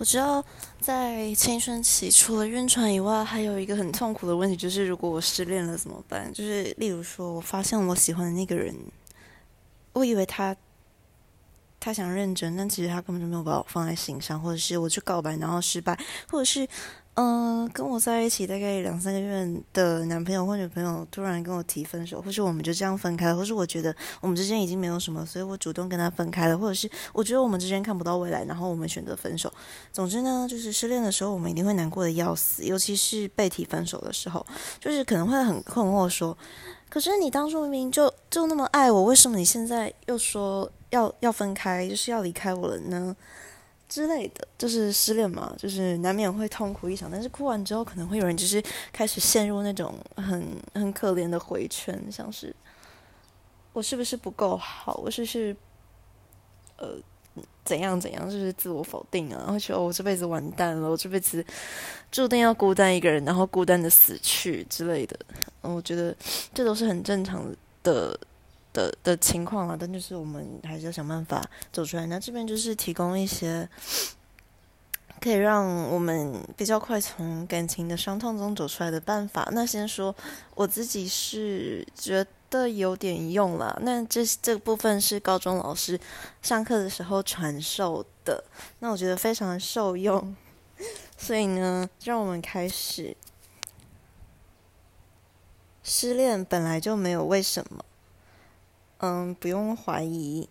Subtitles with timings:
[0.00, 0.42] 我知道，
[0.80, 6.32] 在青春期除了晕船以外，还有一个很痛苦的问题，就是如果我失恋了怎么办？
[6.32, 8.74] 就是例如说，我发现我喜欢的那个人，
[9.92, 10.56] 我以为他
[11.80, 15.98] 他想认真，但其实他根本就没有把我放在心上，或者是我去告白然后失败，
[16.30, 16.68] 或者是。
[17.14, 29.52] 嗯，跟我在一起大概两三个月的男朋友或女朋友突然跟我提分手，或是我们就这样分开了，或是我觉得我们之间已经没有什么，所以我主动跟他分开了，或者是我觉得我们之间看不到未来，然后我们选择分手。
[29.92, 34.46] 总之呢，就是失恋的时候，我们一定会难过的要死，尤其是被提分手的时候，
[34.78, 36.38] 就是可能会很困惑，说
[36.88, 43.16] ：“可是你当初明明就就那么爱我，为什么你现在又说要要分开，就是要离开我了呢？”
[43.88, 47.10] 之类的，就是失恋嘛，就是难免会痛哭一场。
[47.10, 52.54] 但是哭完之后，可能会有人就是开始陷入那种很很可怜的回圈，像是
[53.72, 54.94] 我是不是不够好？
[55.04, 55.56] 我是不是
[56.76, 56.90] 呃
[57.64, 58.30] 怎样怎样？
[58.30, 61.44] 就是自我否定啊，然后觉得我这辈子完蛋了，我这辈子
[62.12, 65.18] 注定要孤单一个人，然后孤单的死去之类的。
[65.62, 66.14] 我觉得
[66.54, 67.44] 这都是很正常
[67.82, 68.16] 的。
[68.72, 72.06] 的的情况啊，但就是我们还是要想办法走出来。
[72.06, 73.68] 那这边就是提供一些
[75.20, 79.48] 可以让我们比较快从感情的伤痛中走出来的办法。
[79.52, 80.14] 那先说
[80.54, 83.78] 我自己是觉得有点用了。
[83.82, 85.98] 那这这个部分是高中老师
[86.42, 88.42] 上课的时候传授的，
[88.78, 90.34] 那我觉得非常的受用。
[91.18, 93.16] 所以呢，让我们开始。
[95.82, 97.84] 失恋本来就没有为什么。
[99.00, 100.48] 嗯，不用怀疑，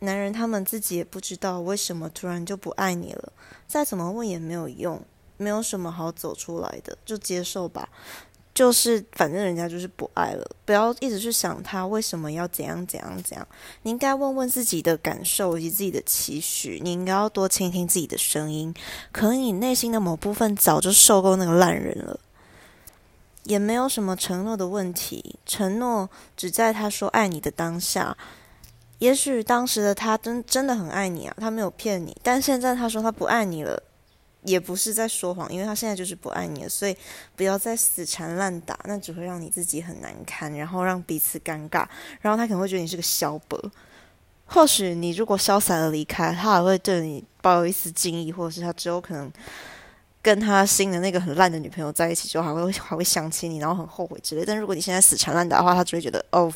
[0.00, 3.32] 男人他们自己也不知道为什么突然就不爱你了。
[3.66, 5.02] 再怎么问也没有用，
[5.38, 7.88] 没有什么好走出来的，就接受吧。
[8.54, 13.46] 就是反正人家就是不爱了，不要一直去想他为什么要怎样怎样怎样。
[13.82, 18.74] 你应该问问自己的感受以及自己的期许，你应该要多倾听自己的声音。
[19.12, 22.18] 可能你内心的某部分早就受够那个烂人了。
[23.46, 28.16] 也没有什么承诺的问题，承诺只在他说爱你的当下。
[28.98, 32.16] 也许当时的他真真的很爱你啊，他没有骗你。
[32.22, 33.80] 但现在他说他不爱你了，
[34.42, 36.68] 也不是在说谎，因为他现在就是不爱你了。
[36.68, 36.96] 所以
[37.36, 41.86] 不要再死缠烂打，那只会让你自己很难堪，然后让彼此尴尬。
[42.20, 43.70] 然后他可能会觉得你是个小伯。
[44.46, 49.30] 或许你如果潇洒的离开，他还会对你抱有一丝敬意，或者是他之后可能。
[50.26, 54.44] 跟他新的那个很烂的女朋友在一起，之后还会还会想起你，然后很后悔之类。
[54.44, 56.52] 但如果你现在死缠烂打的话，他只会觉得哦，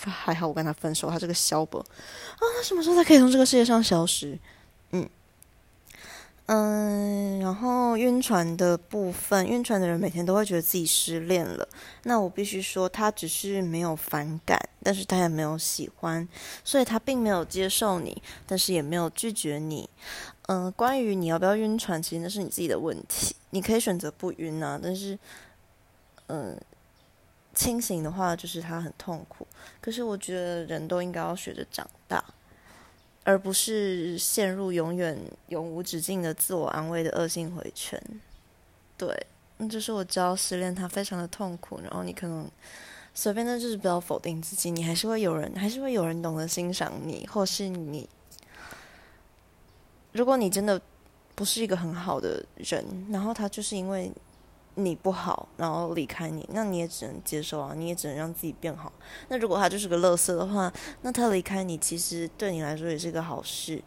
[0.00, 4.38] 还好我跟他分手，他这个小本啊，他什么时候才可以从这个世界上消失？
[4.92, 5.06] 嗯
[6.52, 11.68] 嗯，然后晕船的部分，晕船的人每天都会觉得自己失恋了。
[12.02, 16.26] 那我必须说，他只是没有反感，但是他也没有喜欢，
[16.64, 19.88] 所以他并没有接受你，但是也没有拒绝你。
[20.48, 23.36] 嗯，关于你要不要晕船，其实那是你自己的问题。
[23.50, 25.16] 你可以选择不晕啊，但是，
[26.26, 26.60] 嗯，
[27.54, 29.46] 清醒的话就是他很痛苦。
[29.80, 32.24] 可是我觉得人都应该要学着长大，
[33.30, 35.16] 而不是陷入永远
[35.50, 38.02] 永无止境的自我安慰的恶性回圈。
[38.98, 39.26] 对，
[39.58, 42.50] 那就是我知道失恋他非常的痛苦，然后你可能
[43.14, 48.08] 随便的就是不要否定自己，你还是会有人，还是会有人懂得欣赏你，或是你。
[50.10, 50.80] 如果你真的
[51.36, 54.10] 不是一个很好的人，然后他就是因为
[54.84, 58.92] 你不好，然后离开你，那你也只能接受啊，你也只能让自己变好。
[59.28, 63.82] 那如果他就是个乐色的话，那他离开你，其实对你来说也是个好事。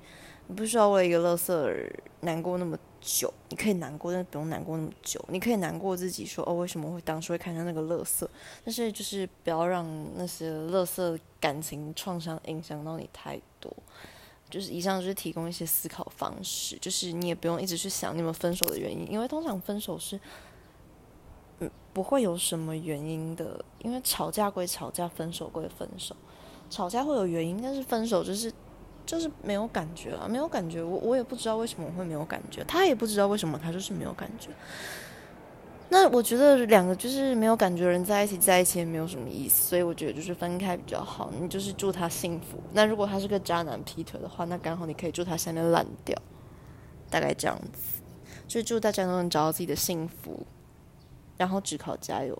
[0.48, 1.90] 你不需要为一个乐色而
[2.22, 5.24] 难过那么久，你可以难过，但不用难过那么久。
[5.30, 8.30] 你可以难过自己说哦，为什么会当初会看上那个乐色？
[8.66, 13.74] 但是就是不要让那些乐色感情创伤影响到你太多。
[14.50, 20.20] 就是以上就是提供一些思考方式，就是你也不用一直去想你们分手的原因，因为通常分手是，
[21.60, 26.16] 嗯，不会有什么原因的，因为吵架归吵架，分手归分手，
[26.70, 28.52] 吵架会有原因，但是分手就是
[29.06, 34.50] 就是没有感觉了，没有感觉，我我也不知道为什么我会没有感觉，他也不知道为什么他就是没有感觉。
[35.90, 41.32] 那我觉得两个就是没有感觉的人在一起，在一起也没有什么意思，所以我觉得就是分开比较好。
[41.40, 42.58] 你就是祝他幸福。
[42.72, 46.18] 那如果他是个渣男劈腿的话，那刚好你可以祝他下面烂掉，
[47.12, 48.02] 大概这样子。
[48.48, 50.44] 就是祝大家都能找到自己的幸福，
[51.38, 52.38] 然后只考加油。